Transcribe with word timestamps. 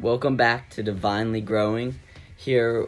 Welcome 0.00 0.36
back 0.36 0.70
to 0.70 0.82
Divinely 0.84 1.40
Growing. 1.40 1.98
Here, 2.36 2.86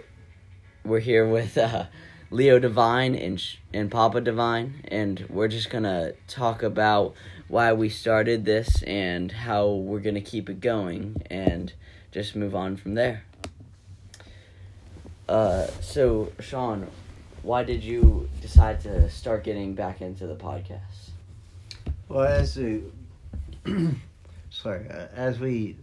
we're 0.84 1.00
here 1.00 1.26
with 1.28 1.58
uh, 1.58 1.86
Leo 2.30 2.60
Divine 2.60 3.16
and 3.16 3.42
and 3.74 3.90
Papa 3.90 4.20
Divine, 4.20 4.84
and 4.86 5.26
we're 5.28 5.48
just 5.48 5.70
gonna 5.70 6.12
talk 6.28 6.62
about 6.62 7.14
why 7.48 7.72
we 7.72 7.88
started 7.88 8.44
this 8.44 8.84
and 8.84 9.32
how 9.32 9.70
we're 9.70 9.98
gonna 9.98 10.20
keep 10.20 10.48
it 10.48 10.60
going, 10.60 11.20
and 11.28 11.72
just 12.12 12.36
move 12.36 12.54
on 12.54 12.76
from 12.76 12.94
there. 12.94 13.24
Uh, 15.28 15.66
so 15.80 16.30
Sean, 16.38 16.86
why 17.42 17.64
did 17.64 17.82
you 17.82 18.28
decide 18.40 18.80
to 18.82 19.10
start 19.10 19.42
getting 19.42 19.74
back 19.74 20.00
into 20.00 20.28
the 20.28 20.36
podcast? 20.36 21.10
Well, 22.08 22.22
as 22.22 22.56
we, 22.56 22.84
sorry, 24.50 24.88
uh, 24.88 25.08
as 25.12 25.40
we 25.40 25.76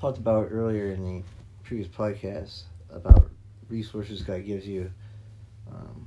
talked 0.00 0.18
about 0.18 0.48
earlier 0.50 0.92
in 0.92 1.04
the 1.04 1.22
previous 1.64 1.88
podcast 1.88 2.62
about 2.90 3.30
resources 3.68 4.22
God 4.22 4.44
gives 4.44 4.66
you, 4.66 4.90
um, 5.70 6.06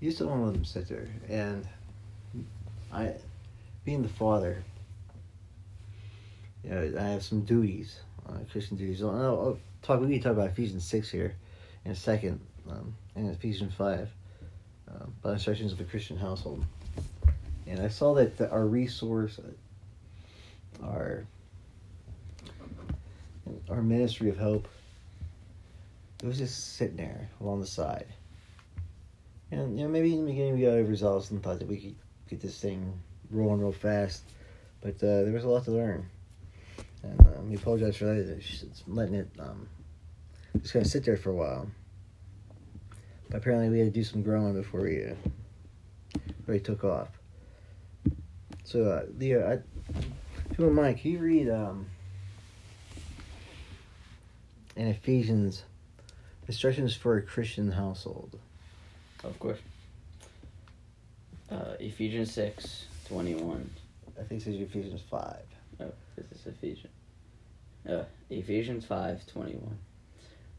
you 0.00 0.10
just 0.10 0.20
don't 0.20 0.44
let 0.44 0.54
them 0.54 0.64
sit 0.64 0.88
there. 0.88 1.08
And 1.28 1.66
I, 2.92 3.14
being 3.84 4.02
the 4.02 4.08
father, 4.08 4.62
you 6.62 6.70
know, 6.70 6.94
I 6.98 7.02
have 7.02 7.22
some 7.22 7.42
duties, 7.42 8.00
uh, 8.28 8.38
Christian 8.50 8.76
duties. 8.76 9.02
I'll, 9.02 9.10
I'll 9.10 9.58
talk. 9.82 10.00
We 10.00 10.14
can 10.14 10.22
talk 10.22 10.32
about 10.32 10.50
Ephesians 10.50 10.84
six 10.84 11.10
here 11.10 11.34
in 11.84 11.90
a 11.90 11.96
second, 11.96 12.40
um, 12.70 12.94
and 13.16 13.30
Ephesians 13.30 13.74
five, 13.74 14.08
uh, 14.88 15.06
by 15.22 15.32
instructions 15.32 15.72
of 15.72 15.78
the 15.78 15.84
Christian 15.84 16.16
household 16.16 16.64
and 17.66 17.80
I 17.80 17.88
saw 17.88 18.14
that 18.14 18.36
the, 18.36 18.50
our 18.50 18.66
resource, 18.66 19.40
our 20.82 21.24
our 23.68 23.82
ministry 23.82 24.28
of 24.28 24.36
hope, 24.36 24.68
it 26.22 26.26
was 26.26 26.38
just 26.38 26.76
sitting 26.76 26.96
there 26.96 27.28
along 27.40 27.60
the 27.60 27.66
side. 27.66 28.06
And 29.50 29.78
you 29.78 29.84
know, 29.84 29.90
maybe 29.90 30.14
in 30.14 30.24
the 30.24 30.32
beginning 30.32 30.54
we 30.54 30.62
got 30.62 30.74
overzealous 30.74 31.30
and 31.30 31.42
thought 31.42 31.58
that 31.58 31.68
we 31.68 31.76
could 31.76 31.94
get 32.28 32.40
this 32.40 32.58
thing 32.60 32.98
rolling 33.30 33.60
real 33.60 33.72
fast, 33.72 34.22
but 34.80 34.94
uh, 34.96 35.22
there 35.22 35.32
was 35.32 35.44
a 35.44 35.48
lot 35.48 35.64
to 35.64 35.72
learn, 35.72 36.08
and 37.02 37.20
um, 37.20 37.50
we 37.50 37.56
apologize 37.56 37.96
for 37.96 38.06
that. 38.06 38.40
Just 38.40 38.88
letting 38.88 39.14
it 39.14 39.28
um, 39.38 39.68
just 40.60 40.72
kind 40.72 40.84
of 40.84 40.90
sit 40.90 41.04
there 41.04 41.16
for 41.16 41.30
a 41.30 41.34
while. 41.34 41.66
But 43.28 43.38
apparently, 43.38 43.68
we 43.68 43.78
had 43.78 43.92
to 43.92 43.98
do 43.98 44.04
some 44.04 44.22
growing 44.22 44.54
before 44.54 44.82
we 44.82 45.04
uh, 45.04 45.14
really 46.46 46.60
took 46.60 46.84
off. 46.84 47.08
So, 48.64 48.84
uh, 48.84 49.04
Leo, 49.18 49.46
I, 49.46 49.52
if 50.50 50.58
you 50.58 50.64
don't 50.64 50.74
mind, 50.74 50.98
can 50.98 51.10
you 51.10 51.18
read 51.18 51.50
um, 51.50 51.86
in 54.76 54.88
Ephesians 54.88 55.64
instructions 56.48 56.94
for 56.94 57.16
a 57.16 57.22
Christian 57.22 57.72
household? 57.72 58.38
Of 59.24 59.38
course. 59.38 59.58
Uh, 61.50 61.74
Ephesians 61.78 62.32
six 62.32 62.86
twenty 63.06 63.34
one. 63.34 63.70
I 64.18 64.24
think 64.24 64.42
it 64.42 64.44
says 64.44 64.54
Ephesians 64.56 65.00
5. 65.10 65.36
Oh, 65.80 65.92
this 66.16 66.26
is 66.32 66.46
Ephesians. 66.46 66.92
Uh, 67.88 68.04
Ephesians 68.30 68.84
five 68.84 69.26
twenty 69.26 69.54
one. 69.54 69.78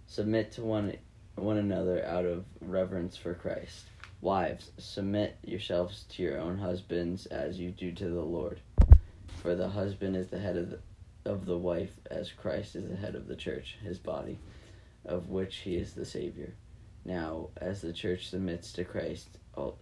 Submit 0.08 0.52
to 0.54 0.62
one 0.62 0.96
one 1.36 1.58
another 1.58 2.06
out 2.06 2.26
of 2.26 2.46
reverence 2.62 3.18
for 3.18 3.34
Christ. 3.34 3.86
Wives, 4.22 4.72
submit 4.78 5.38
yourselves 5.44 6.06
to 6.10 6.24
your 6.24 6.40
own 6.40 6.58
husbands 6.58 7.26
as 7.26 7.58
you 7.60 7.72
do 7.72 7.92
to 7.92 8.06
the 8.06 8.22
Lord. 8.22 8.60
For 9.42 9.56
the 9.56 9.68
husband 9.68 10.16
is 10.16 10.28
the 10.28 10.40
head 10.40 10.56
of 10.56 10.70
the, 10.70 10.80
of 11.26 11.46
the 11.46 11.58
wife, 11.58 11.96
as 12.10 12.32
Christ 12.32 12.76
is 12.76 12.90
the 12.90 12.96
head 12.96 13.16
of 13.16 13.28
the 13.28 13.36
church, 13.36 13.78
his 13.84 13.98
body, 13.98 14.40
of 15.06 15.30
which 15.30 15.58
he 15.58 15.76
is 15.76 15.94
the 15.94 16.06
Savior. 16.06 16.54
Now, 17.06 17.50
as 17.58 17.82
the 17.82 17.94
church 17.94 18.30
submits 18.30 18.72
to 18.74 18.84
Christ, 18.84 19.30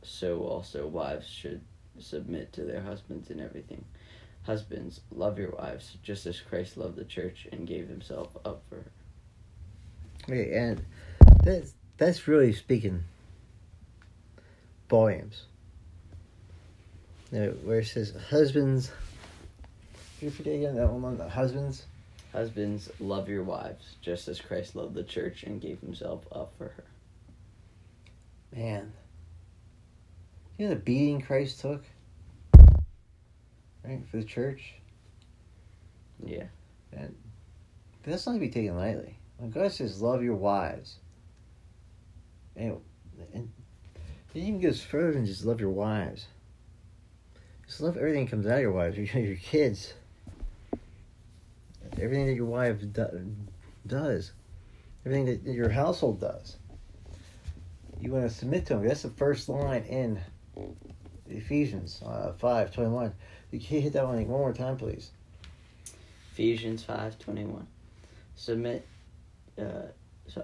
so 0.04 0.42
also 0.42 0.88
wives 0.88 1.28
should 1.28 1.62
submit 2.00 2.52
to 2.54 2.64
their 2.64 2.82
husbands 2.82 3.30
in 3.30 3.40
everything. 3.40 3.84
Husbands, 4.44 5.02
love 5.12 5.38
your 5.38 5.52
wives, 5.52 5.98
just 6.02 6.26
as 6.26 6.40
Christ 6.40 6.78
loved 6.78 6.96
the 6.96 7.06
church 7.06 7.48
and 7.52 7.68
gave 7.68 7.88
himself 7.88 8.36
up 8.44 8.64
for 8.70 8.76
her. 8.76 8.92
Okay, 10.28 10.56
and 10.56 10.84
that's, 11.44 11.74
that's 11.98 12.28
really 12.28 12.54
speaking 12.54 13.04
volumes. 14.90 15.44
Now, 17.32 17.48
where 17.64 17.80
it 17.80 17.88
says 17.88 18.14
husbands, 18.30 18.92
you 20.22 20.32
forget 20.32 20.56
again 20.56 20.76
that 20.76 20.90
one? 20.90 21.18
The 21.18 21.30
husbands. 21.30 21.86
Husbands, 22.32 22.90
love 23.02 23.28
your 23.28 23.44
wives, 23.44 23.96
just 24.02 24.30
as 24.30 24.40
Christ 24.40 24.76
loved 24.76 24.94
the 24.94 25.04
church 25.04 25.44
and 25.44 25.60
gave 25.60 25.82
himself 25.82 26.24
up 26.32 26.54
for 26.58 26.70
her. 26.70 26.86
Man, 28.56 28.94
you 30.58 30.66
know 30.66 30.74
the 30.74 30.80
beating 30.80 31.22
Christ 31.22 31.60
took, 31.60 31.84
right, 33.84 34.02
for 34.10 34.18
the 34.18 34.24
church. 34.24 34.76
Yeah. 36.24 36.46
And 36.94 37.16
that's 38.04 38.26
not 38.26 38.34
to 38.34 38.40
be 38.40 38.50
taken 38.50 38.78
lightly. 38.78 39.18
When 39.38 39.50
God 39.52 39.72
says, 39.72 40.02
"Love 40.02 40.24
your 40.24 40.36
wives," 40.36 41.00
and, 42.56 42.78
and 43.34 43.52
it 44.34 44.40
even 44.40 44.62
goes 44.62 44.82
further 44.82 45.14
than 45.14 45.26
just 45.26 45.46
love 45.46 45.60
your 45.60 45.70
wives. 45.70 46.28
Just 47.68 47.82
love 47.82 47.98
everything 47.98 48.26
that 48.26 48.32
comes 48.32 48.46
out 48.46 48.56
of 48.56 48.62
your 48.62 48.72
wives, 48.72 48.98
your, 49.14 49.24
your 49.24 49.36
kids, 49.36 49.94
everything 52.02 52.28
that 52.28 52.34
your 52.34 52.46
wife 52.46 52.80
do, 52.94 53.36
does, 53.88 54.32
everything 55.06 55.26
that 55.26 55.52
your 55.52 55.70
household 55.70 56.20
does. 56.20 56.58
You 58.00 58.12
want 58.12 58.30
to 58.30 58.36
submit 58.36 58.66
to 58.68 58.76
them. 58.76 58.88
That's 58.88 59.04
the 59.04 59.10
first 59.10 59.48
line 59.48 59.84
in 59.84 60.20
Ephesians 61.30 62.02
uh, 62.06 62.34
five 62.34 62.74
twenty 62.74 62.90
one. 62.90 63.14
You 63.52 63.60
can't 63.60 63.84
hit 63.84 63.94
that 63.94 64.06
one 64.06 64.18
one 64.18 64.28
more 64.28 64.54
time, 64.54 64.78
please. 64.78 65.12
Ephesians 66.32 66.84
five 66.84 67.20
twenty 67.20 67.46
one. 67.46 67.68
Submit. 68.36 68.88
Uh, 69.60 69.84
so, 70.28 70.44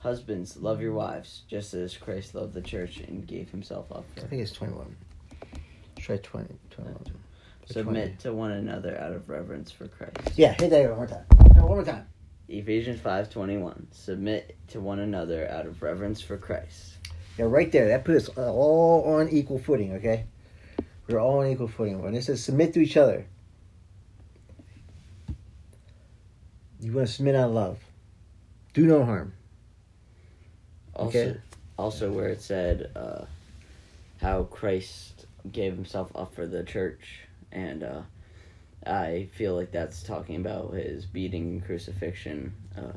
Husbands, 0.00 0.56
love 0.56 0.80
your 0.80 0.94
wives, 0.94 1.42
just 1.46 1.74
as 1.74 1.94
Christ 1.94 2.34
loved 2.34 2.54
the 2.54 2.62
church 2.62 3.00
and 3.00 3.26
gave 3.26 3.50
himself 3.50 3.92
up 3.92 4.04
for 4.14 4.24
I 4.24 4.28
think 4.28 4.40
it's 4.40 4.52
21. 4.52 4.96
Try 5.98 6.16
20, 6.16 6.54
21. 6.70 7.04
Submit 7.66 8.18
to 8.20 8.32
one 8.32 8.52
another 8.52 8.98
out 8.98 9.12
of 9.12 9.28
reverence 9.28 9.70
for 9.70 9.86
Christ. 9.88 10.36
Yeah, 10.36 10.52
hit 10.54 10.70
that 10.70 10.88
one 10.88 10.96
more 10.96 11.06
time. 11.06 11.24
No, 11.54 11.62
one 11.66 11.76
more 11.76 11.84
time. 11.84 12.06
Ephesians 12.48 13.00
5:21. 13.00 13.86
Submit 13.92 14.56
to 14.68 14.80
one 14.80 14.98
another 14.98 15.48
out 15.48 15.66
of 15.66 15.80
reverence 15.82 16.20
for 16.20 16.36
Christ. 16.36 16.96
Yeah, 17.38 17.44
right 17.44 17.70
there. 17.70 17.88
That 17.88 18.04
puts 18.04 18.28
us 18.28 18.36
all 18.36 19.04
on 19.14 19.28
equal 19.28 19.58
footing, 19.58 19.92
okay? 19.94 20.24
We're 21.08 21.20
all 21.20 21.40
on 21.40 21.46
equal 21.46 21.68
footing. 21.68 22.02
When 22.02 22.14
it 22.14 22.24
says 22.24 22.42
submit 22.42 22.74
to 22.74 22.80
each 22.80 22.96
other, 22.96 23.26
you 26.80 26.92
want 26.92 27.06
to 27.08 27.12
submit 27.12 27.34
out 27.34 27.48
of 27.48 27.54
love. 27.54 27.78
Do 28.74 28.86
no 28.86 29.04
harm. 29.04 29.32
Also, 30.94 31.18
Okay. 31.18 31.36
also 31.78 32.10
where 32.12 32.28
it 32.28 32.42
said 32.42 32.90
uh, 32.96 33.24
how 34.20 34.44
Christ 34.44 35.26
gave 35.52 35.74
himself 35.74 36.10
up 36.14 36.34
for 36.34 36.46
the 36.46 36.62
church, 36.62 37.20
and 37.52 37.82
uh, 37.82 38.02
I 38.86 39.28
feel 39.32 39.54
like 39.54 39.72
that's 39.72 40.02
talking 40.02 40.36
about 40.36 40.74
his 40.74 41.06
beating 41.06 41.48
and 41.48 41.64
crucifixion. 41.64 42.54
Uh, 42.76 42.96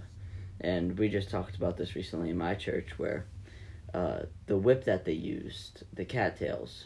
and 0.62 0.98
we 0.98 1.10
just 1.10 1.30
talked 1.30 1.56
about 1.56 1.78
this 1.78 1.96
recently 1.96 2.30
in 2.30 2.38
my 2.38 2.56
church, 2.56 2.98
where 2.98 3.26
uh, 3.94 4.22
the 4.48 4.58
whip 4.58 4.86
that 4.86 5.06
they 5.06 5.14
used, 5.14 5.84
the 5.94 6.06
cattails, 6.06 6.86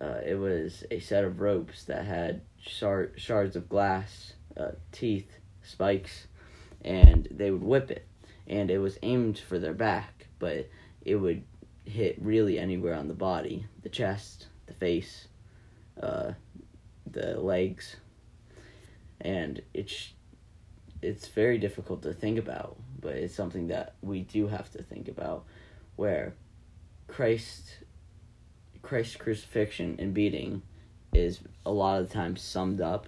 uh, 0.00 0.20
it 0.24 0.34
was 0.34 0.84
a 0.90 1.00
set 1.00 1.24
of 1.24 1.40
ropes 1.40 1.84
that 1.84 2.04
had 2.04 2.42
shard, 2.60 3.14
shards 3.16 3.56
of 3.56 3.68
glass, 3.68 4.34
uh, 4.56 4.72
teeth, 4.92 5.30
spikes, 5.62 6.26
and 6.84 7.28
they 7.30 7.50
would 7.50 7.62
whip 7.62 7.90
it. 7.90 8.06
And 8.46 8.70
it 8.70 8.78
was 8.78 8.98
aimed 9.02 9.38
for 9.38 9.58
their 9.58 9.74
back, 9.74 10.26
but 10.38 10.68
it 11.02 11.16
would 11.16 11.44
hit 11.84 12.16
really 12.20 12.58
anywhere 12.58 12.94
on 12.94 13.08
the 13.08 13.14
body 13.14 13.66
the 13.82 13.88
chest, 13.88 14.46
the 14.66 14.74
face, 14.74 15.28
uh, 16.02 16.32
the 17.12 17.40
legs. 17.40 17.96
And 19.20 19.62
it's, 19.74 20.12
it's 21.02 21.28
very 21.28 21.58
difficult 21.58 22.02
to 22.02 22.12
think 22.12 22.38
about, 22.38 22.76
but 23.00 23.14
it's 23.14 23.34
something 23.34 23.68
that 23.68 23.94
we 24.02 24.22
do 24.22 24.48
have 24.48 24.70
to 24.72 24.82
think 24.82 25.08
about 25.08 25.44
where 25.96 26.34
Christ 27.08 27.78
Christ's 28.82 29.16
crucifixion 29.16 29.96
and 29.98 30.14
beating 30.14 30.62
is 31.12 31.40
a 31.66 31.70
lot 31.70 32.00
of 32.00 32.08
the 32.08 32.14
times 32.14 32.40
summed 32.40 32.80
up 32.80 33.06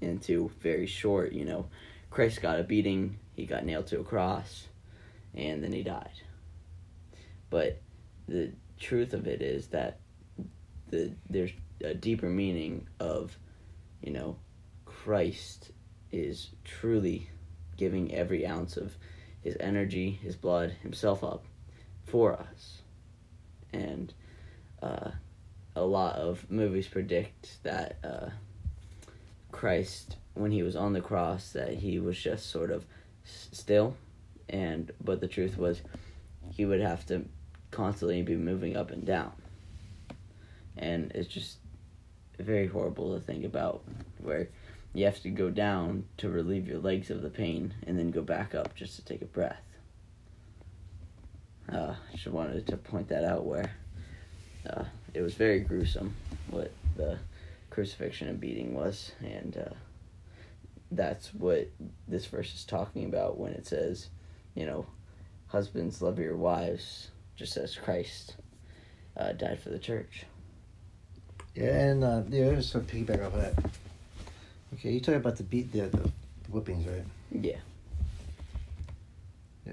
into 0.00 0.50
very 0.60 0.86
short, 0.86 1.32
you 1.32 1.44
know, 1.44 1.66
Christ 2.10 2.42
got 2.42 2.60
a 2.60 2.64
beating, 2.64 3.18
he 3.34 3.46
got 3.46 3.64
nailed 3.64 3.86
to 3.88 4.00
a 4.00 4.04
cross, 4.04 4.68
and 5.34 5.62
then 5.62 5.72
he 5.72 5.82
died. 5.82 6.22
But 7.50 7.80
the 8.26 8.52
truth 8.78 9.14
of 9.14 9.26
it 9.26 9.42
is 9.42 9.68
that 9.68 10.00
the 10.88 11.12
there's 11.28 11.52
a 11.82 11.94
deeper 11.94 12.28
meaning 12.28 12.88
of, 13.00 13.36
you 14.02 14.12
know, 14.12 14.36
Christ 14.84 15.72
is 16.10 16.50
truly 16.64 17.30
giving 17.76 18.14
every 18.14 18.46
ounce 18.46 18.76
of 18.76 18.96
his 19.42 19.56
energy, 19.60 20.18
his 20.22 20.36
blood, 20.36 20.74
himself 20.82 21.22
up 21.22 21.44
for 22.04 22.32
us. 22.32 22.82
And 23.72 24.12
uh, 24.82 25.10
a 25.74 25.82
lot 25.82 26.16
of 26.16 26.50
movies 26.50 26.88
predict 26.88 27.62
that 27.62 27.98
uh, 28.02 28.30
Christ, 29.52 30.16
when 30.34 30.50
he 30.50 30.62
was 30.62 30.76
on 30.76 30.92
the 30.92 31.00
cross, 31.00 31.52
that 31.52 31.74
he 31.74 31.98
was 31.98 32.18
just 32.18 32.50
sort 32.50 32.70
of 32.70 32.84
still, 33.24 33.96
and 34.48 34.90
but 35.02 35.20
the 35.20 35.28
truth 35.28 35.58
was, 35.58 35.82
he 36.50 36.64
would 36.64 36.80
have 36.80 37.04
to 37.06 37.24
constantly 37.70 38.22
be 38.22 38.36
moving 38.36 38.76
up 38.76 38.90
and 38.90 39.04
down, 39.04 39.32
and 40.76 41.12
it's 41.14 41.28
just 41.28 41.58
very 42.38 42.66
horrible 42.66 43.14
to 43.14 43.20
think 43.24 43.44
about 43.44 43.82
where 44.18 44.48
you 44.94 45.04
have 45.04 45.20
to 45.22 45.30
go 45.30 45.50
down 45.50 46.04
to 46.18 46.28
relieve 46.28 46.66
your 46.66 46.78
legs 46.78 47.10
of 47.10 47.22
the 47.22 47.30
pain 47.30 47.74
and 47.86 47.98
then 47.98 48.10
go 48.10 48.22
back 48.22 48.54
up 48.54 48.74
just 48.74 48.96
to 48.96 49.04
take 49.04 49.22
a 49.22 49.26
breath. 49.26 49.62
Uh, 51.70 51.94
I 52.12 52.16
just 52.16 52.28
wanted 52.28 52.66
to 52.66 52.76
point 52.76 53.08
that 53.08 53.24
out 53.24 53.44
where 53.44 53.72
uh, 54.68 54.84
it 55.14 55.20
was 55.20 55.34
very 55.34 55.60
gruesome 55.60 56.14
what 56.50 56.70
the 56.96 57.18
crucifixion 57.70 58.28
and 58.28 58.40
beating 58.40 58.74
was, 58.74 59.12
and 59.20 59.56
uh, 59.56 59.74
that's 60.90 61.34
what 61.34 61.68
this 62.08 62.26
verse 62.26 62.54
is 62.54 62.64
talking 62.64 63.04
about 63.04 63.38
when 63.38 63.52
it 63.52 63.66
says, 63.66 64.08
you 64.54 64.64
know, 64.64 64.86
husbands 65.48 66.00
love 66.00 66.18
your 66.18 66.36
wives 66.36 67.08
just 67.34 67.56
as 67.56 67.76
Christ 67.76 68.36
uh, 69.16 69.32
died 69.32 69.60
for 69.60 69.70
the 69.70 69.78
church. 69.78 70.24
Yeah, 71.56 71.64
and 71.64 72.04
uh, 72.04 72.22
yeah, 72.28 72.54
just 72.54 72.72
to 72.72 72.80
piggyback 72.80 73.26
off 73.26 73.32
of 73.32 73.40
that. 73.40 73.70
Okay, 74.74 74.92
you 74.92 75.00
talking 75.00 75.14
about 75.14 75.36
the 75.36 75.42
beat, 75.42 75.72
the, 75.72 75.88
the 75.88 76.10
whippings, 76.50 76.86
right? 76.86 77.02
Yeah. 77.32 77.56
yeah. 79.66 79.72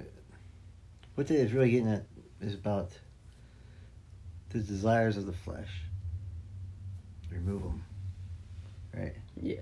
What 1.15 1.27
they 1.27 1.35
is 1.35 1.51
really 1.51 1.71
getting 1.71 1.89
at 1.91 2.05
is 2.39 2.53
about 2.53 2.91
the 4.51 4.59
desires 4.59 5.17
of 5.17 5.25
the 5.25 5.33
flesh. 5.33 5.67
Remove 7.29 7.63
them, 7.63 7.83
right? 8.95 9.15
Yeah. 9.41 9.61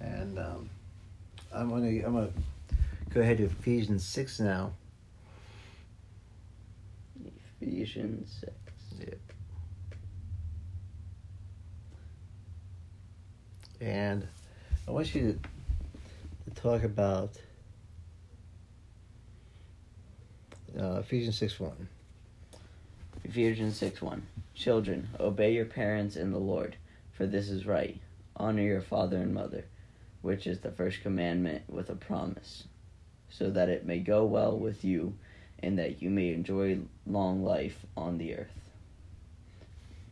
And 0.00 0.38
um, 0.38 0.70
I'm 1.52 1.68
gonna 1.68 1.88
I'm 1.88 2.14
gonna 2.14 2.30
go 3.12 3.20
ahead 3.20 3.36
to 3.38 3.44
Ephesians 3.44 4.06
six 4.06 4.40
now. 4.40 4.72
Ephesians 7.60 8.34
six. 8.40 8.54
Yeah. 8.98 9.31
And 13.82 14.28
I 14.86 14.92
want 14.92 15.12
you 15.12 15.32
to, 15.32 16.50
to 16.50 16.60
talk 16.62 16.84
about 16.84 17.32
uh, 20.78 21.00
Ephesians 21.00 21.36
6 21.38 21.58
1. 21.58 21.88
Ephesians 23.24 23.76
6 23.78 24.00
1. 24.00 24.22
Children, 24.54 25.08
obey 25.18 25.52
your 25.54 25.64
parents 25.64 26.14
in 26.14 26.30
the 26.30 26.38
Lord, 26.38 26.76
for 27.12 27.26
this 27.26 27.50
is 27.50 27.66
right. 27.66 28.00
Honor 28.36 28.62
your 28.62 28.80
father 28.80 29.16
and 29.16 29.34
mother, 29.34 29.64
which 30.20 30.46
is 30.46 30.60
the 30.60 30.70
first 30.70 31.02
commandment 31.02 31.64
with 31.68 31.90
a 31.90 31.96
promise, 31.96 32.64
so 33.30 33.50
that 33.50 33.68
it 33.68 33.84
may 33.84 33.98
go 33.98 34.24
well 34.24 34.56
with 34.56 34.84
you 34.84 35.14
and 35.58 35.76
that 35.80 36.00
you 36.00 36.08
may 36.08 36.32
enjoy 36.32 36.78
long 37.04 37.42
life 37.42 37.84
on 37.96 38.18
the 38.18 38.36
earth. 38.36 38.60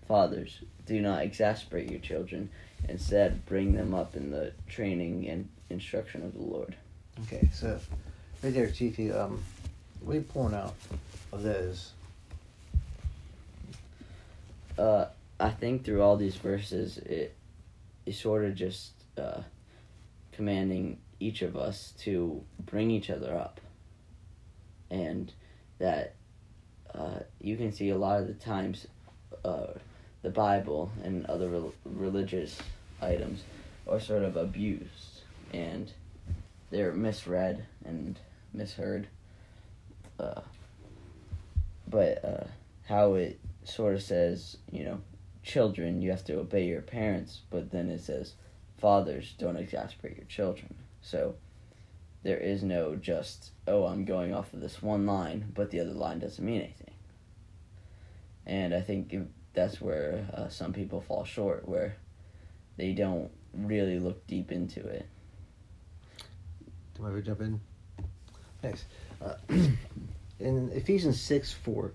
Fathers, 0.08 0.58
do 0.86 1.00
not 1.00 1.22
exasperate 1.22 1.88
your 1.88 2.00
children 2.00 2.50
Instead, 2.88 3.44
bring 3.46 3.72
them 3.72 3.94
up 3.94 4.16
in 4.16 4.30
the 4.30 4.52
training 4.68 5.28
and 5.28 5.48
instruction 5.68 6.22
of 6.24 6.34
the 6.34 6.42
Lord. 6.42 6.74
Okay, 7.24 7.48
so 7.52 7.78
right 8.42 8.52
there, 8.52 8.70
Chiefy, 8.70 9.12
um, 9.12 9.42
what 10.00 10.12
are 10.12 10.16
you 10.16 10.22
pulling 10.22 10.54
out 10.54 10.74
of 11.32 11.42
those? 11.42 11.92
Uh, 14.78 15.06
I 15.38 15.50
think 15.50 15.84
through 15.84 16.02
all 16.02 16.16
these 16.16 16.36
verses, 16.36 16.98
it 16.98 17.36
is 18.06 18.18
sort 18.18 18.44
of 18.44 18.54
just 18.54 18.92
uh, 19.18 19.42
commanding 20.32 20.98
each 21.20 21.42
of 21.42 21.56
us 21.56 21.92
to 22.00 22.42
bring 22.64 22.90
each 22.90 23.10
other 23.10 23.36
up, 23.36 23.60
and 24.90 25.32
that 25.78 26.14
uh, 26.94 27.20
you 27.40 27.56
can 27.56 27.72
see 27.72 27.90
a 27.90 27.96
lot 27.96 28.20
of 28.20 28.26
the 28.26 28.34
times 28.34 28.86
uh, 29.44 29.66
the 30.22 30.30
Bible 30.30 30.90
and 31.02 31.24
other 31.26 31.48
re- 31.48 31.72
religious 31.84 32.58
items 33.00 33.42
are 33.88 34.00
sort 34.00 34.22
of 34.22 34.36
abused 34.36 35.22
and 35.52 35.92
they're 36.70 36.92
misread 36.92 37.64
and 37.84 38.18
misheard. 38.52 39.08
Uh, 40.18 40.42
but 41.88 42.24
uh, 42.24 42.44
how 42.88 43.14
it 43.14 43.40
sort 43.64 43.94
of 43.94 44.02
says, 44.02 44.56
you 44.70 44.84
know, 44.84 45.00
children, 45.42 46.02
you 46.02 46.10
have 46.10 46.24
to 46.24 46.38
obey 46.38 46.66
your 46.66 46.82
parents, 46.82 47.40
but 47.50 47.70
then 47.70 47.88
it 47.88 48.00
says, 48.00 48.34
fathers, 48.78 49.34
don't 49.38 49.56
exasperate 49.56 50.16
your 50.16 50.26
children. 50.26 50.74
So 51.02 51.34
there 52.22 52.36
is 52.36 52.62
no 52.62 52.96
just, 52.96 53.50
oh, 53.66 53.86
I'm 53.86 54.04
going 54.04 54.34
off 54.34 54.52
of 54.52 54.60
this 54.60 54.82
one 54.82 55.06
line, 55.06 55.50
but 55.54 55.70
the 55.70 55.80
other 55.80 55.92
line 55.92 56.18
doesn't 56.18 56.44
mean 56.44 56.60
anything. 56.60 56.90
And 58.46 58.74
I 58.74 58.80
think 58.80 59.14
that's 59.52 59.80
where 59.80 60.26
uh, 60.34 60.48
some 60.48 60.72
people 60.72 61.00
fall 61.00 61.24
short, 61.24 61.68
where 61.68 61.96
they 62.76 62.92
don't 62.92 63.30
really 63.52 63.98
look 63.98 64.26
deep 64.26 64.52
into 64.52 64.80
it. 64.86 65.06
Do 66.96 67.04
I 67.04 67.08
ever 67.08 67.20
jump 67.20 67.40
in? 67.40 67.60
Thanks. 68.62 68.84
Uh, 69.22 69.34
in 70.38 70.70
Ephesians 70.72 71.20
6 71.20 71.52
4, 71.52 71.92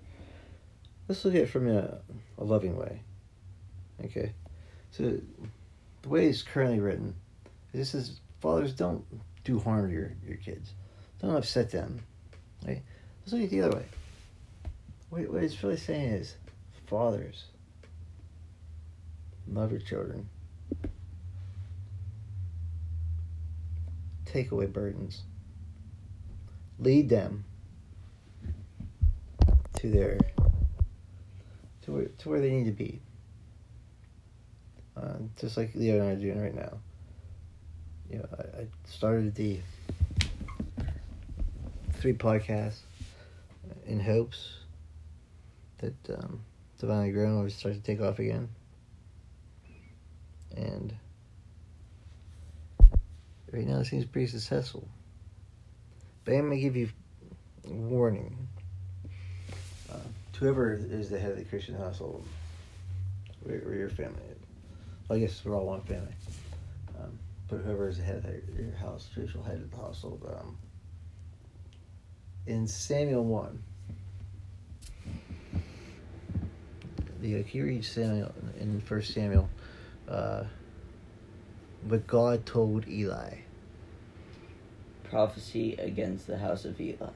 let's 1.07 1.23
look 1.23 1.35
at 1.35 1.41
it 1.41 1.49
from 1.49 1.69
a, 1.69 1.97
a 2.37 2.43
loving 2.43 2.75
way. 2.75 3.01
Okay? 4.03 4.33
So, 4.91 5.17
the 6.01 6.09
way 6.09 6.27
it's 6.27 6.43
currently 6.43 6.79
written, 6.79 7.15
this 7.73 7.93
is 7.95 8.19
fathers, 8.41 8.73
don't 8.73 9.03
do 9.43 9.59
harm 9.59 9.87
to 9.87 9.93
your, 9.93 10.11
your 10.27 10.37
kids, 10.37 10.73
don't 11.21 11.35
upset 11.35 11.71
them. 11.71 12.01
Right? 12.65 12.81
Let's 13.21 13.33
look 13.33 13.41
at 13.41 13.45
it 13.45 13.51
the 13.51 13.61
other 13.61 13.77
way. 13.77 13.85
What, 15.09 15.29
what 15.29 15.43
it's 15.43 15.61
really 15.63 15.77
saying 15.77 16.09
is, 16.09 16.35
fathers, 16.87 17.45
love 19.47 19.71
your 19.71 19.81
children. 19.81 20.29
Take 24.25 24.51
away 24.51 24.65
burdens. 24.65 25.23
Lead 26.79 27.09
them 27.09 27.45
to 29.77 29.89
their 29.89 30.17
to 31.83 31.91
where, 31.91 32.05
to 32.05 32.29
where 32.29 32.41
they 32.41 32.49
need 32.49 32.65
to 32.65 32.71
be. 32.71 32.99
Uh, 34.97 35.17
just 35.39 35.57
like 35.57 35.75
Leo 35.75 35.95
and 35.99 36.03
I 36.03 36.11
are 36.11 36.15
doing 36.15 36.41
right 36.41 36.55
now. 36.55 36.77
You 38.09 38.19
know, 38.19 38.27
I, 38.37 38.61
I 38.61 38.67
started 38.85 39.35
the 39.35 39.59
three 41.93 42.13
podcasts 42.13 42.79
in 43.85 43.99
hopes 43.99 44.53
that 45.79 45.95
um, 46.17 46.41
Divinely 46.79 47.11
Grown 47.11 47.41
will 47.41 47.49
start 47.49 47.75
to 47.75 47.81
take 47.81 48.01
off 48.01 48.19
again. 48.19 48.49
And 50.55 50.95
right 53.51 53.65
now 53.65 53.79
it 53.79 53.85
seems 53.85 54.05
pretty 54.05 54.27
successful. 54.27 54.87
But 56.23 56.33
I'm 56.33 56.47
going 56.47 56.51
to 56.51 56.59
give 56.59 56.75
you 56.75 56.89
warning. 57.67 58.47
Uh, 59.91 59.97
whoever 60.37 60.73
is 60.73 61.09
the 61.09 61.19
head 61.19 61.31
of 61.31 61.37
the 61.37 61.43
Christian 61.45 61.75
household, 61.75 62.25
or, 63.47 63.53
or 63.53 63.75
your 63.75 63.89
family, 63.89 64.21
well, 65.07 65.17
I 65.17 65.21
guess 65.21 65.43
we're 65.45 65.55
all 65.55 65.65
one 65.65 65.81
family. 65.81 66.13
Um, 66.99 67.17
but 67.47 67.57
whoever 67.57 67.87
is 67.87 67.97
the 67.97 68.03
head 68.03 68.17
of 68.17 68.59
your 68.59 68.75
house, 68.75 69.05
spiritual 69.05 69.43
head 69.43 69.57
of 69.57 69.69
the 69.69 69.77
household, 69.77 70.21
um, 70.39 70.57
in 72.47 72.67
Samuel 72.67 73.23
1, 73.23 73.63
the, 77.25 77.43
can 77.43 77.59
you 77.59 77.65
read 77.65 77.85
Samuel 77.85 78.33
in 78.59 78.81
First 78.81 79.13
Samuel? 79.13 79.49
Uh, 80.07 80.43
but 81.87 82.05
God 82.07 82.45
told 82.45 82.87
Eli. 82.87 83.37
Prophecy 85.03 85.73
against 85.73 86.27
the 86.27 86.37
house 86.37 86.65
of 86.65 86.79
Eli. 86.79 87.09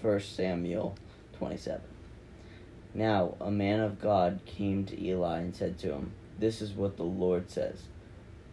First 0.00 0.36
Samuel 0.36 0.96
27. 1.38 1.80
Now 2.94 3.34
a 3.40 3.50
man 3.50 3.80
of 3.80 4.00
God 4.00 4.40
came 4.44 4.84
to 4.86 5.00
Eli 5.00 5.38
and 5.38 5.54
said 5.54 5.78
to 5.80 5.92
him, 5.92 6.12
This 6.38 6.60
is 6.60 6.72
what 6.72 6.96
the 6.96 7.04
Lord 7.04 7.50
says. 7.50 7.82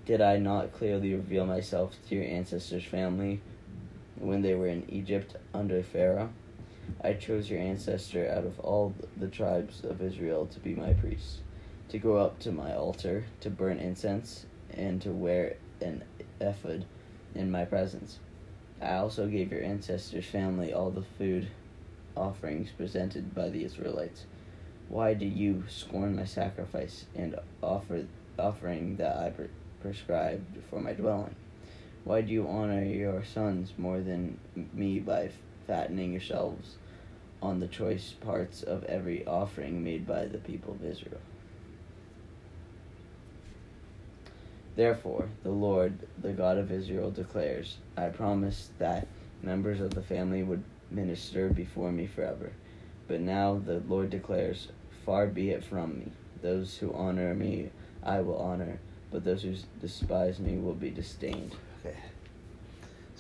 Did 0.06 0.22
I 0.22 0.38
not 0.38 0.74
clearly 0.74 1.14
reveal 1.14 1.46
myself 1.46 1.96
to 2.08 2.16
your 2.16 2.26
ancestors' 2.26 2.84
family 2.84 3.42
when 4.16 4.42
they 4.42 4.56
were 4.56 4.68
in 4.68 4.90
Egypt 4.90 5.36
under 5.54 5.84
Pharaoh? 5.84 6.30
I 7.04 7.14
chose 7.14 7.50
your 7.50 7.60
ancestor 7.60 8.30
out 8.30 8.46
of 8.46 8.60
all 8.60 8.94
the 9.18 9.28
tribes 9.28 9.84
of 9.84 10.02
Israel 10.02 10.46
to 10.48 10.60
be 10.60 10.76
my 10.76 10.94
priest 10.94 11.40
to 11.90 11.98
go 11.98 12.18
up 12.18 12.40
to 12.40 12.52
my 12.52 12.76
altar 12.76 13.26
to 13.42 13.50
burn 13.50 13.80
incense 13.80 14.46
and 14.74 15.02
to 15.02 15.12
wear 15.12 15.56
an 15.82 16.04
ephod 16.40 16.86
in 17.36 17.52
my 17.52 17.66
presence. 17.66 18.20
I 18.82 18.96
also 18.96 19.28
gave 19.28 19.52
your 19.52 19.64
ancestors' 19.64 20.26
family 20.26 20.72
all 20.72 20.92
the 20.92 21.04
food 21.18 21.48
offerings 22.16 22.70
presented 22.72 23.34
by 23.34 23.50
the 23.50 23.64
Israelites. 23.64 24.26
Why 24.88 25.14
do 25.14 25.26
you 25.26 25.64
scorn 25.68 26.16
my 26.16 26.26
sacrifice 26.26 27.06
and 27.16 27.36
offer 27.62 28.06
offering 28.38 28.96
that 28.98 29.18
I 29.18 29.30
pre- 29.32 29.48
prescribed 29.82 30.58
for 30.70 30.80
my 30.80 30.94
dwelling? 30.94 31.36
Why 32.04 32.22
do 32.22 32.32
you 32.32 32.48
honor 32.48 32.84
your 32.84 33.24
sons 33.24 33.74
more 33.78 34.00
than 34.00 34.40
me 34.74 35.00
by 35.00 35.32
fattening 35.70 36.12
yourselves 36.12 36.78
on 37.44 37.60
the 37.60 37.68
choice 37.68 38.14
parts 38.20 38.64
of 38.64 38.84
every 38.86 39.24
offering 39.28 39.84
made 39.84 40.08
by 40.08 40.26
the 40.26 40.40
people 40.40 40.74
of 40.74 40.84
Israel? 40.84 41.22
Therefore, 44.76 45.30
the 45.44 45.52
Lord, 45.52 45.94
the 46.18 46.34
God 46.34 46.58
of 46.58 46.72
Israel, 46.72 47.12
declares 47.12 47.78
I 47.96 48.08
promised 48.08 48.78
that 48.80 49.08
members 49.44 49.80
of 49.80 49.94
the 49.94 50.02
family 50.02 50.42
would 50.42 50.64
minister 50.90 51.50
before 51.50 51.92
me 51.92 52.08
forever. 52.08 52.52
But 53.08 53.22
now 53.22 53.62
the 53.64 53.84
Lord 53.88 54.10
declares, 54.10 54.70
Far 55.06 55.28
be 55.28 55.52
it 55.52 55.64
from 55.64 56.00
me. 56.00 56.12
Those 56.42 56.78
who 56.78 56.92
honor 56.94 57.36
me 57.36 57.70
I 58.02 58.22
will 58.22 58.38
honor, 58.38 58.80
but 59.12 59.24
those 59.24 59.44
who 59.44 59.54
despise 59.82 60.40
me 60.40 60.58
will 60.58 60.74
be 60.74 60.90
disdained. 60.90 61.56
Okay. 61.86 61.96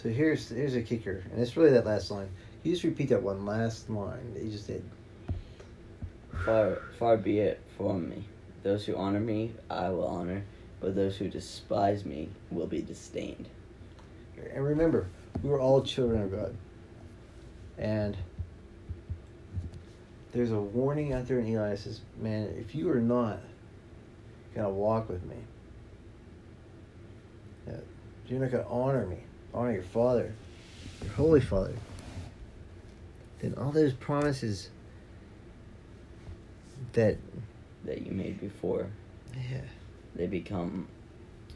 So 0.01 0.07
here's 0.07 0.47
here's 0.47 0.75
a 0.75 0.81
kicker, 0.81 1.23
and 1.29 1.41
it's 1.41 1.57
really 1.57 1.71
that 1.71 1.85
last 1.85 2.09
line. 2.09 2.29
You 2.63 2.71
just 2.71 2.85
repeat 2.85 3.09
that 3.09 3.21
one 3.21 3.45
last 3.45 3.89
line 3.89 4.33
that 4.33 4.43
you 4.43 4.49
just 4.49 4.67
did. 4.67 4.83
Far, 6.45 6.81
far 6.97 7.17
be 7.17 7.39
it 7.39 7.61
from 7.75 8.09
me. 8.09 8.23
Those 8.63 8.85
who 8.85 8.95
honor 8.95 9.19
me 9.19 9.51
I 9.69 9.89
will 9.89 10.07
honor, 10.07 10.43
but 10.79 10.95
those 10.95 11.17
who 11.17 11.27
despise 11.27 12.05
me 12.05 12.29
will 12.49 12.67
be 12.67 12.81
disdained. 12.81 13.49
And 14.53 14.63
remember, 14.63 15.09
we 15.43 15.49
were 15.49 15.59
all 15.59 15.81
children 15.81 16.21
of 16.21 16.31
God. 16.31 16.55
And 17.77 18.15
there's 20.31 20.51
a 20.51 20.59
warning 20.59 21.11
out 21.11 21.27
there 21.27 21.39
in 21.39 21.47
Eli 21.47 21.71
that 21.71 21.79
says, 21.79 21.99
Man, 22.17 22.53
if 22.57 22.73
you 22.73 22.89
are 22.89 23.01
not 23.01 23.39
gonna 24.55 24.69
walk 24.69 25.09
with 25.09 25.23
me, 25.25 25.35
you're 28.29 28.39
not 28.39 28.51
gonna 28.51 28.67
honor 28.69 29.05
me, 29.05 29.17
honor 29.53 29.73
your 29.73 29.83
father, 29.83 30.33
your 31.03 31.11
holy 31.13 31.41
father, 31.41 31.73
then 33.39 33.53
all 33.57 33.71
those 33.71 33.93
promises 33.93 34.69
that 36.93 37.17
that 37.85 38.05
you 38.05 38.11
made 38.11 38.39
before 38.39 38.87
yeah 39.35 39.61
they 40.15 40.27
become 40.27 40.87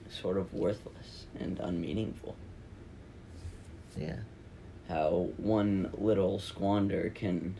sort 0.09 0.37
of 0.37 0.53
worthless 0.53 1.25
and 1.39 1.59
unmeaningful. 1.59 2.35
yeah 3.97 4.17
How 4.87 5.29
one 5.37 5.89
little 5.97 6.39
squander 6.39 7.11
can 7.15 7.55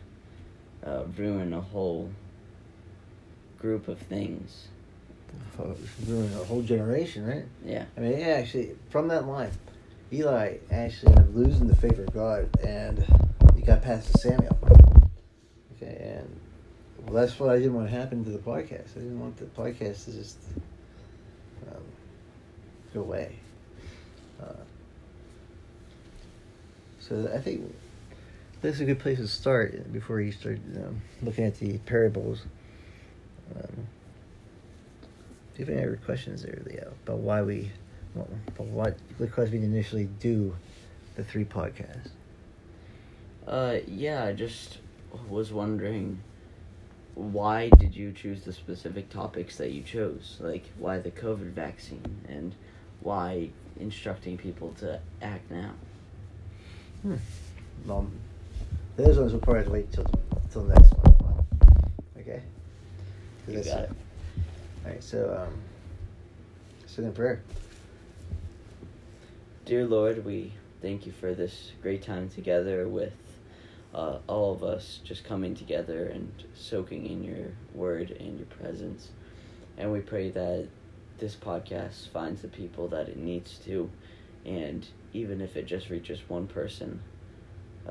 uh, 0.86 1.04
ruin 1.16 1.52
a 1.52 1.60
whole 1.60 2.10
group 3.58 3.88
of 3.88 3.98
things. 3.98 4.68
ruin 6.06 6.32
a 6.34 6.44
whole 6.44 6.62
generation, 6.62 7.26
right? 7.26 7.44
Yeah, 7.64 7.86
I 7.96 8.00
mean, 8.00 8.18
yeah, 8.20 8.26
actually, 8.26 8.76
from 8.90 9.08
that 9.08 9.26
line, 9.26 9.50
Eli 10.14 10.58
actually 10.70 11.12
ended 11.12 11.28
up 11.28 11.34
losing 11.34 11.66
the 11.66 11.76
favor 11.76 12.04
of 12.04 12.12
God, 12.14 12.48
and 12.64 13.04
he 13.56 13.62
got 13.62 13.82
passed 13.82 14.12
to 14.12 14.18
Samuel. 14.18 14.56
Okay, 15.76 16.16
and 16.18 16.40
well, 17.04 17.14
that's 17.14 17.38
what 17.40 17.50
I 17.50 17.56
didn't 17.56 17.74
want 17.74 17.90
to 17.90 17.96
happen 17.96 18.24
to 18.24 18.30
the 18.30 18.38
podcast. 18.38 18.96
I 18.96 19.00
didn't 19.00 19.20
want 19.20 19.36
the 19.36 19.46
podcast 19.46 20.04
to 20.04 20.12
just 20.12 20.38
um, 21.68 21.82
go 22.92 23.00
away. 23.00 23.36
Uh, 24.40 24.62
so 27.00 27.30
I 27.34 27.38
think 27.38 27.74
that's 28.62 28.80
a 28.80 28.84
good 28.84 28.98
place 28.98 29.18
to 29.18 29.28
start 29.28 29.92
before 29.92 30.20
you 30.20 30.32
start 30.32 30.58
um, 30.76 31.02
looking 31.22 31.44
at 31.44 31.58
the 31.58 31.78
parables. 31.78 32.42
Um, 33.54 33.86
do 35.54 35.60
you 35.60 35.66
have 35.66 35.74
any 35.74 35.86
other 35.86 36.00
questions 36.04 36.42
there, 36.42 36.62
Leo, 36.64 36.92
about 37.04 37.18
why 37.18 37.42
we, 37.42 37.70
well, 38.14 38.28
about 38.48 38.66
what 38.66 39.18
because 39.18 39.50
we 39.50 39.58
initially 39.58 40.08
do 40.20 40.54
the 41.16 41.24
three 41.24 41.44
podcasts? 41.44 42.10
uh, 43.46 43.78
yeah. 43.86 44.24
I 44.24 44.32
just 44.32 44.78
was 45.28 45.52
wondering, 45.52 46.20
why 47.14 47.70
did 47.78 47.94
you 47.94 48.12
choose 48.12 48.42
the 48.42 48.52
specific 48.52 49.10
topics 49.10 49.56
that 49.56 49.70
you 49.70 49.82
chose? 49.82 50.38
Like, 50.40 50.64
why 50.78 50.98
the 50.98 51.10
COVID 51.10 51.52
vaccine, 51.52 52.20
and 52.28 52.54
why 53.00 53.50
instructing 53.78 54.36
people 54.36 54.74
to 54.78 55.00
act 55.22 55.50
now? 55.50 55.72
Hmm. 57.02 57.16
Um, 57.90 58.12
those 58.96 59.18
ones 59.18 59.32
will 59.32 59.40
probably 59.40 59.70
wait 59.70 59.92
till 59.92 60.06
till 60.50 60.64
next 60.64 60.92
one. 60.94 61.44
Okay? 62.18 62.42
You 63.48 63.62
got 63.62 63.80
it. 63.80 63.90
All 64.84 64.90
right. 64.90 65.02
So 65.02 65.46
um, 65.46 65.60
say 66.86 67.02
in 67.02 67.12
prayer. 67.12 67.42
Dear 69.64 69.86
Lord, 69.86 70.26
we 70.26 70.52
thank 70.82 71.06
you 71.06 71.12
for 71.12 71.32
this 71.32 71.72
great 71.80 72.02
time 72.02 72.28
together 72.28 72.86
with 72.86 73.14
uh, 73.94 74.18
all 74.26 74.52
of 74.52 74.62
us 74.62 75.00
just 75.02 75.24
coming 75.24 75.54
together 75.54 76.04
and 76.04 76.30
soaking 76.52 77.06
in 77.06 77.24
your 77.24 77.46
word 77.72 78.10
and 78.10 78.36
your 78.36 78.46
presence. 78.46 79.08
And 79.78 79.90
we 79.90 80.00
pray 80.00 80.28
that 80.28 80.68
this 81.16 81.34
podcast 81.34 82.10
finds 82.10 82.42
the 82.42 82.48
people 82.48 82.88
that 82.88 83.08
it 83.08 83.16
needs 83.16 83.56
to. 83.64 83.88
And 84.44 84.86
even 85.14 85.40
if 85.40 85.56
it 85.56 85.64
just 85.64 85.88
reaches 85.88 86.20
one 86.28 86.46
person, 86.46 87.00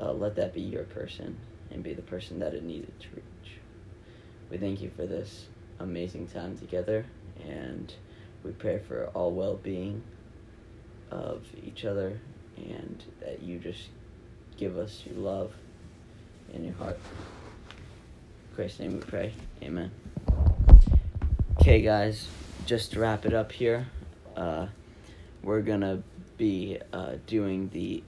uh, 0.00 0.12
let 0.12 0.36
that 0.36 0.54
be 0.54 0.60
your 0.60 0.84
person 0.84 1.36
and 1.72 1.82
be 1.82 1.92
the 1.92 2.02
person 2.02 2.38
that 2.38 2.54
it 2.54 2.62
needed 2.62 3.00
to 3.00 3.08
reach. 3.16 3.58
We 4.48 4.58
thank 4.58 4.80
you 4.80 4.92
for 4.94 5.06
this 5.06 5.46
amazing 5.80 6.28
time 6.28 6.56
together. 6.56 7.04
And 7.44 7.92
we 8.44 8.52
pray 8.52 8.78
for 8.78 9.06
all 9.12 9.32
well 9.32 9.56
being 9.56 10.04
of 11.14 11.42
each 11.64 11.84
other 11.84 12.18
and 12.56 13.02
that 13.20 13.42
you 13.42 13.58
just 13.58 13.88
give 14.56 14.76
us 14.76 15.02
your 15.06 15.18
love 15.18 15.52
in 16.52 16.64
your 16.64 16.74
heart. 16.74 16.98
In 18.50 18.56
Christ's 18.56 18.80
name 18.80 18.94
we 18.94 19.00
pray. 19.00 19.32
Amen. 19.62 19.90
Okay, 21.60 21.80
guys, 21.80 22.28
just 22.66 22.92
to 22.92 23.00
wrap 23.00 23.24
it 23.24 23.32
up 23.32 23.52
here, 23.52 23.86
uh, 24.36 24.66
we're 25.42 25.62
gonna 25.62 26.02
be 26.36 26.78
uh, 26.92 27.14
doing 27.26 27.70
the 27.72 28.02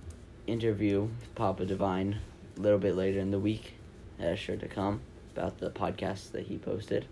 interview 0.47 1.03
with 1.03 1.35
Papa 1.35 1.65
Divine 1.65 2.19
a 2.57 2.61
little 2.61 2.79
bit 2.79 2.97
later 2.97 3.21
in 3.21 3.31
the 3.31 3.39
week. 3.39 3.75
That 4.19 4.33
is 4.33 4.39
sure 4.39 4.57
to 4.57 4.69
come 4.69 5.01
about 5.35 5.59
the 5.59 5.71
podcast 5.71 6.33
that 6.33 6.47
he 6.47 6.59
posted. 6.59 7.07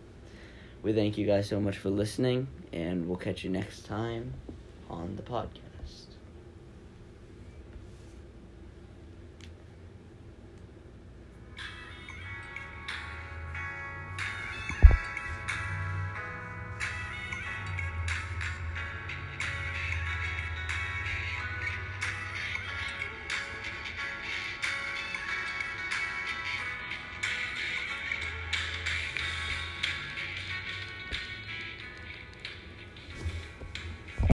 We 0.82 0.92
thank 0.92 1.16
you 1.16 1.26
guys 1.26 1.48
so 1.48 1.60
much 1.60 1.78
for 1.78 1.90
listening, 1.90 2.48
and 2.72 3.08
we'll 3.08 3.16
catch 3.16 3.44
you 3.44 3.50
next 3.50 3.86
time 3.86 4.34
on 4.90 5.16
the 5.16 5.22
podcast. 5.22 5.63